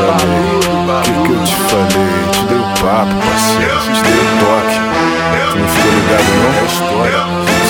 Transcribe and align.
falei? 0.00 0.56
O 0.80 1.02
que 1.02 1.12
que 1.12 1.32
eu 1.32 1.40
te 1.44 1.54
falei? 1.68 2.12
Te 2.32 2.40
dei 2.44 2.58
o 2.58 2.60
papo, 2.80 3.14
parceiro. 3.20 3.80
Te 3.80 4.00
dei 4.02 4.18
o 4.18 4.24
toque. 4.40 4.78
Tu 5.50 5.56
não 5.58 5.68
ficou 5.68 5.92
ligado, 5.92 6.30
não? 6.36 6.52
É 6.54 6.64
história. 6.66 7.20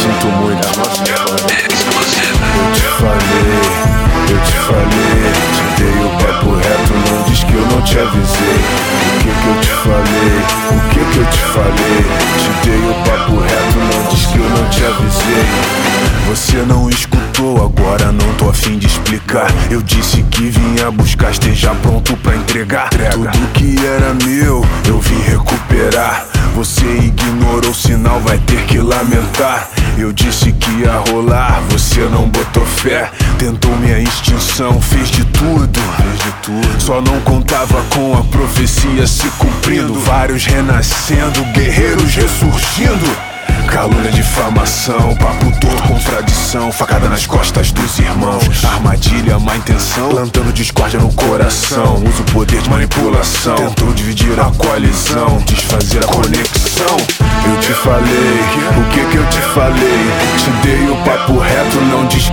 Sinto 0.01 0.27
muito. 0.39 0.65
Eu 0.71 0.85
te 2.73 2.83
falei, 2.83 3.61
eu 4.29 4.39
te 4.43 4.53
falei. 4.53 5.33
Te 5.57 5.65
dei 5.83 5.99
o 6.05 6.11
papo 6.19 6.51
reto, 6.57 6.93
não 6.93 7.17
diz 7.25 7.41
que 7.45 7.55
eu 7.55 7.65
não 7.67 7.81
te 7.83 7.99
avisei. 7.99 8.59
O 9.07 9.19
que 9.21 9.31
que 9.31 9.47
eu 9.49 9.57
te 9.61 9.71
falei? 9.71 10.35
O 10.71 10.81
que 10.91 11.01
que 11.05 11.19
eu 11.19 11.27
te 11.27 11.39
falei? 11.39 11.99
Te 12.39 12.51
dei 12.69 12.81
o 12.81 12.95
papo 13.05 13.35
reto, 13.41 13.77
não 13.79 14.01
diz 14.11 14.27
que 14.27 14.39
eu 14.39 14.49
não 14.49 14.69
te 14.69 14.85
avisei. 14.85 15.47
Você 16.29 16.59
não 16.59 16.90
Eu 19.71 19.81
disse 19.81 20.25
que 20.25 20.51
vinha 20.51 20.91
buscar, 20.91 21.31
esteja 21.31 21.73
pronto 21.77 22.17
pra 22.17 22.35
entregar. 22.35 22.89
Tudo 22.89 23.53
que 23.53 23.77
era 23.87 24.13
meu, 24.25 24.67
eu 24.89 24.99
vim 24.99 25.21
recuperar. 25.21 26.27
Você 26.57 26.85
ignorou 26.85 27.71
o 27.71 27.75
sinal, 27.75 28.19
vai 28.21 28.39
ter 28.39 28.61
que 28.65 28.79
lamentar. 28.79 29.69
Eu 29.97 30.13
disse 30.13 30.51
que 30.51 30.69
ia 30.81 30.99
rolar, 31.13 31.63
você 31.69 32.01
não 32.01 32.29
botou 32.29 32.67
fé. 32.67 33.09
Tentou 33.39 33.71
minha 33.77 34.01
extinção, 34.01 34.83
fez 34.83 35.09
de 35.09 35.25
tudo. 35.27 35.79
Fez 35.79 36.19
de 36.25 36.33
tudo. 36.43 36.83
Só 36.83 37.01
não 37.01 37.21
contava 37.21 37.81
com 37.95 38.19
a 38.19 38.25
profecia 38.25 39.07
se 39.07 39.29
cumprindo. 39.39 39.95
Vários 39.95 40.45
renascendo, 40.45 41.45
guerreiros 41.55 42.17
ressurgindo. 42.17 43.31
Calúnia, 43.71 44.11
difamação, 44.11 45.15
papo 45.15 45.53
todo, 45.61 45.70
contradição 46.01 46.73
Facada 46.73 47.09
nas 47.09 47.27
costas 47.27 47.73
dos 47.73 47.99
irmãos. 47.99 48.65
Armadilha, 48.65 49.39
má 49.39 49.57
intenção 49.57 50.09
Plantando 50.09 50.53
discórdia 50.53 50.99
no 50.99 51.13
coração. 51.13 52.03
Usa 52.03 52.23
o 52.23 52.25
poder 52.33 52.61
de 52.63 52.71
manipulação 52.71 53.55
Tentou 53.55 53.93
dividir 53.93 54.39
a 54.41 54.51
coalizão 54.53 55.39
Desfazer 55.47 56.03
a 56.03 56.07
conexão. 56.07 56.97
Eu 57.47 57.61
te 57.61 57.73
falei, 57.73 58.41
o 58.79 58.91
que 58.91 59.05
que 59.07 59.17
eu 59.17 59.27
te 59.29 59.41
falei? 59.55 60.07
Te 60.39 60.51
dei 60.67 60.91
o 60.91 60.97
papo 61.05 61.39
reto, 61.39 61.81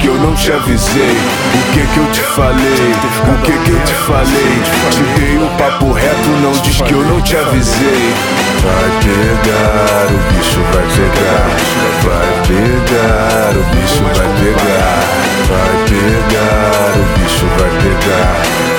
que 0.07 0.09
eu 0.09 0.19
não 0.19 0.33
te 0.35 0.51
avisei. 0.53 1.17
O 1.53 1.73
que 1.73 1.85
que 1.85 1.97
eu 1.97 2.11
te 2.13 2.21
falei? 2.21 2.63
O 2.63 3.41
que 3.43 3.51
que 3.51 3.71
eu 3.71 3.83
te 3.83 3.93
falei? 3.93 4.61
Te 4.89 5.19
dei 5.19 5.37
o 5.37 5.49
papo 5.57 5.91
reto, 5.91 6.29
não 6.41 6.53
diz 6.53 6.79
que 6.79 6.93
eu 6.93 7.03
não 7.03 7.21
te 7.21 7.35
avisei. 7.35 8.13
Vai 8.63 8.89
pegar, 9.03 10.07
o 10.07 10.17
bicho 10.31 10.61
vai 10.71 10.85
pegar. 10.95 11.47
Vai 12.03 12.29
pegar, 12.47 13.51
o 13.51 13.63
bicho 13.75 14.03
vai 14.15 14.29
pegar. 14.39 15.03
Vai 15.49 15.75
pegar, 15.89 16.93
o 16.95 17.19
bicho 17.19 17.45
vai 17.57 17.71
pegar. 17.81 18.35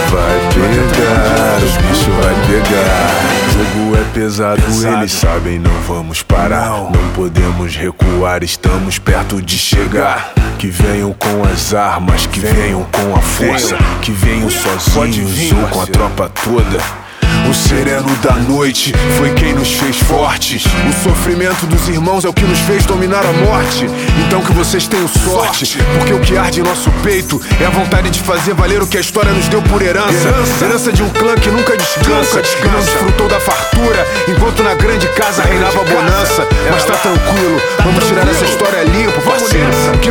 Vai 0.08 0.38
pegar, 0.54 1.58
o 1.58 1.70
bicho 1.82 2.10
vai 2.22 2.34
pegar. 2.46 3.10
O 3.44 3.52
jogo 3.52 3.96
é 3.96 4.04
pesado, 4.14 4.62
eles 4.96 5.12
sabem, 5.12 5.58
não 5.58 5.78
vamos 5.86 6.22
parar. 6.22 6.70
Não 6.70 7.10
podemos 7.14 7.76
recuar, 7.76 8.42
estamos 8.42 8.98
perto 8.98 9.42
de 9.42 9.58
chegar 9.58 10.32
que 10.58 10.66
venham 10.66 11.12
com 11.12 11.44
as 11.44 11.72
armas, 11.72 12.26
que 12.26 12.40
venham 12.40 12.84
com 12.90 13.14
a 13.14 13.20
força, 13.20 13.76
que 14.02 14.10
venham 14.10 14.50
sozinhos 14.50 15.52
ou 15.52 15.68
com 15.68 15.80
a 15.82 15.86
tropa 15.86 16.28
toda. 16.42 17.08
O 17.48 17.54
sereno 17.54 18.14
da 18.16 18.34
noite 18.34 18.92
foi 19.16 19.32
quem 19.34 19.54
nos 19.54 19.72
fez 19.72 19.96
fortes. 19.96 20.64
O 20.66 21.08
sofrimento 21.08 21.64
dos 21.66 21.88
irmãos 21.88 22.24
é 22.24 22.28
o 22.28 22.32
que 22.32 22.44
nos 22.44 22.58
fez 22.60 22.84
dominar 22.84 23.24
a 23.24 23.32
morte. 23.32 23.86
Então 24.26 24.42
que 24.42 24.52
vocês 24.52 24.86
tenham 24.86 25.08
sorte, 25.08 25.78
porque 25.96 26.12
o 26.12 26.20
que 26.20 26.36
arde 26.36 26.60
em 26.60 26.62
nosso 26.62 26.90
peito 27.02 27.40
é 27.60 27.64
a 27.64 27.70
vontade 27.70 28.10
de 28.10 28.20
fazer 28.20 28.52
valer 28.52 28.82
o 28.82 28.86
que 28.86 28.98
a 28.98 29.00
história 29.00 29.32
nos 29.32 29.48
deu 29.48 29.62
por 29.62 29.80
herança. 29.80 30.28
Herança 30.62 30.92
de 30.92 31.02
um 31.02 31.08
clã 31.08 31.36
que 31.36 31.48
nunca 31.48 31.76
descansa, 31.76 32.42
que 32.42 32.68
não 32.68 32.80
desfrutou 32.80 33.28
da 33.28 33.40
fartura, 33.40 34.06
enquanto 34.28 34.62
na 34.62 34.74
grande 34.74 35.06
casa 35.08 35.42
reinava 35.42 35.80
a 35.80 35.84
bonança. 35.84 36.46
Mas 36.70 36.84
tá 36.84 36.94
tranquilo, 36.94 37.62
vamos 37.82 38.04
tirar 38.04 38.28
essa 38.28 38.44
história 38.44 38.82
limpo, 38.82 39.22
parceiro. 39.22 39.67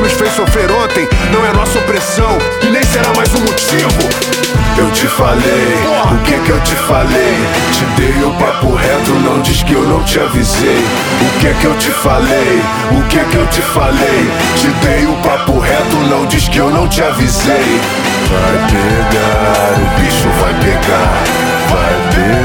Nos 0.08 0.16
fez 0.16 0.32
sofrer 0.36 0.72
ontem 0.72 1.06
não 1.34 1.46
é 1.46 1.52
nossa 1.52 1.80
opressão 1.80 2.38
e 2.62 2.68
nem 2.68 2.82
será 2.82 3.12
mais 3.14 3.28
um 3.36 3.42
motivo. 3.42 3.92
Eu 4.78 4.90
te 4.92 5.06
falei, 5.06 5.76
o 6.14 6.24
que 6.24 6.40
que 6.46 6.50
eu 6.50 6.60
te 6.62 6.76
falei? 6.76 7.36
Te 7.74 7.84
dei 8.00 8.24
o 8.24 8.32
papo 8.36 8.74
reto, 8.74 9.12
não 9.16 9.42
diz 9.42 9.64
que 9.64 9.74
eu 9.74 9.84
não 9.84 10.02
te 10.06 10.18
avisei. 10.18 10.82
O 11.20 11.40
que 11.42 11.54
que 11.56 11.66
eu 11.66 11.78
te 11.78 11.92
falei? 11.92 12.62
O 12.90 13.04
que 13.10 13.20
que 13.20 13.36
eu 13.36 13.48
te 13.48 13.62
falei? 13.62 14.32
Te 14.56 14.68
dei 14.86 15.06
o 15.08 15.14
papo 15.18 15.60
reto, 15.60 15.98
não 16.10 16.26
diz 16.26 16.48
que 16.48 16.60
eu 16.60 16.70
não 16.70 16.88
te 16.88 17.02
avisei. 17.02 17.82
Vai 18.32 18.58
pegar, 18.72 19.74
o 19.76 20.00
bicho 20.00 20.30
vai 20.40 20.54
pegar. 20.54 21.24
Vai 21.70 21.96
pegar, 22.16 22.37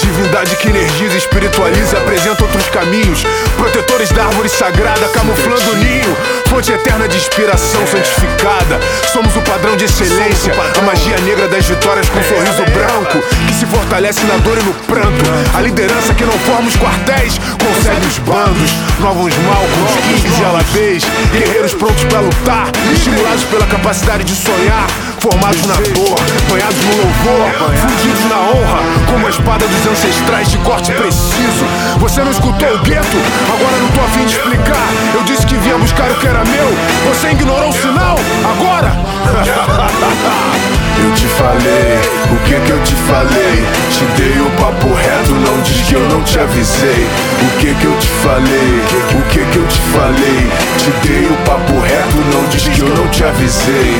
A 0.00 0.02
divindade 0.02 0.56
que 0.56 0.68
energiza, 0.68 1.18
espiritualiza 1.18 1.98
apresenta 1.98 2.42
outros 2.42 2.66
caminhos. 2.70 3.22
Protetores 3.54 4.10
da 4.10 4.24
árvore 4.24 4.48
sagrada, 4.48 5.06
camuflando 5.08 5.72
o 5.72 5.76
ninho. 5.76 6.16
Fonte 6.48 6.72
eterna 6.72 7.06
de 7.06 7.18
inspiração 7.18 7.86
santificada. 7.86 8.80
Somos 9.12 9.36
o 9.36 9.42
padrão 9.42 9.76
de 9.76 9.84
excelência. 9.84 10.54
A 10.78 10.82
magia 10.82 11.18
negra 11.18 11.48
das 11.48 11.66
vitórias 11.66 12.08
com 12.08 12.18
um 12.18 12.22
sorriso 12.22 12.64
branco. 12.72 13.22
Que 13.46 13.52
se 13.52 13.66
fortalece 13.66 14.24
na 14.24 14.38
dor 14.38 14.56
e 14.56 14.62
no 14.62 14.72
pranto. 14.72 15.24
A 15.54 15.60
liderança 15.60 16.14
que 16.14 16.24
não 16.24 16.38
forma 16.40 16.68
os 16.68 16.76
quartéis, 16.76 17.38
consegue 17.38 18.06
os 18.06 18.18
bandos. 18.20 18.70
Novos 19.00 19.34
Malcolms, 19.36 20.22
Kings 20.22 20.40
e 20.40 20.44
Alabês. 20.46 21.04
Guerreiros 21.30 21.74
prontos 21.74 22.04
pra 22.04 22.20
lutar. 22.20 22.68
Estimulados 22.90 23.44
pela 23.44 23.66
capacidade 23.66 24.24
de 24.24 24.34
sonhar. 24.34 24.86
Formados 25.20 25.66
na 25.66 25.74
dor, 25.74 26.18
banhados 26.48 26.82
no 26.82 26.96
louvor. 26.96 27.50
Fundidos 27.76 28.24
na 28.30 28.38
honra, 28.40 28.80
como 29.06 29.26
a 29.26 29.30
espada 29.30 29.66
dos 29.66 29.92
ancestrais 29.92 30.50
de 30.50 30.56
corte 30.58 30.92
preciso. 30.92 31.66
Você 31.98 32.22
não 32.22 32.30
escutou 32.30 32.74
o 32.74 32.78
gueto? 32.78 33.18
Agora 33.52 33.76
não 33.76 33.88
tô 33.88 34.00
afim 34.00 34.24
de 34.24 34.36
explicar. 34.36 34.88
Eu 35.14 35.22
disse 35.24 35.44
que 35.44 35.56
vinha 35.56 35.76
buscar 35.76 36.10
o 36.10 36.14
que 36.14 36.26
era 36.26 36.42
meu. 36.44 36.74
Você 37.12 37.32
ignorou 37.32 37.68
o 37.68 37.72
sinal? 37.72 38.16
Agora? 38.50 38.90
Eu 41.02 41.14
te 41.14 41.26
falei, 41.28 41.98
o 42.30 42.36
que 42.44 42.60
que 42.60 42.70
eu 42.70 42.82
te 42.82 42.94
falei? 42.94 43.64
Te 43.90 44.04
dei 44.20 44.38
o 44.38 44.50
papo 44.60 44.92
reto, 44.92 45.32
não 45.32 45.62
diz 45.62 45.80
que 45.88 45.94
eu 45.94 46.08
não 46.08 46.22
te 46.22 46.38
avisei. 46.38 47.06
O 47.40 47.58
que 47.58 47.74
que 47.74 47.84
eu 47.86 47.96
te 47.98 48.08
falei? 48.08 48.82
O 49.14 49.22
que 49.30 49.38
que 49.46 49.56
eu 49.56 49.66
te 49.66 49.80
falei? 49.92 50.50
Te 50.76 51.08
dei 51.08 51.24
o 51.24 51.36
papo 51.46 51.80
reto, 51.80 52.16
não 52.34 52.46
diz 52.50 52.68
que 52.68 52.80
eu 52.80 52.88
não 52.88 53.08
te 53.08 53.24
avisei. 53.24 53.98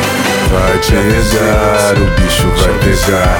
Vai 0.50 0.78
pegar, 0.78 1.94
o 1.96 2.06
bicho 2.20 2.48
vai 2.56 2.74
pegar. 2.80 3.38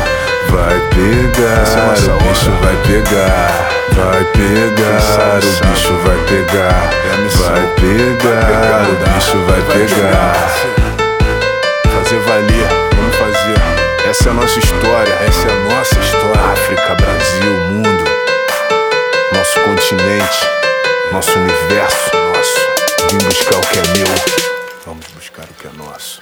Vai 0.48 0.78
pegar, 0.90 1.94
o 1.98 2.18
bicho 2.22 2.50
vai 2.62 2.76
pegar. 2.86 3.70
Vai 3.96 4.24
pegar, 4.32 5.38
o 5.38 5.50
bicho 5.66 5.94
vai 6.04 6.18
pegar. 6.26 6.90
Vai 7.36 7.66
pegar, 7.74 8.86
o 8.88 8.94
bicho 9.14 9.38
vai 9.46 9.62
pegar. 9.72 10.34
Fazer 11.92 12.20
valer, 12.20 12.68
vamos 12.94 13.16
fazer. 13.16 13.58
Essa 14.08 14.28
é 14.28 14.30
a 14.30 14.34
nossa 14.34 14.58
história, 14.58 15.12
essa 15.26 15.48
é 15.48 15.52
a 15.52 15.54
nossa 15.74 15.98
história. 15.98 16.52
África, 16.52 16.94
Brasil, 16.94 17.52
mundo, 17.70 18.04
nosso 19.32 19.60
continente, 19.60 20.48
nosso 21.12 21.38
universo, 21.38 22.10
nosso. 22.34 22.60
Vim 23.10 23.18
buscar 23.18 23.56
o 23.56 23.60
que 23.62 23.78
é 23.78 23.82
meu, 23.98 24.14
vamos 24.86 25.06
buscar 25.08 25.44
o 25.44 25.54
que 25.54 25.66
é 25.66 25.70
nosso. 25.76 26.20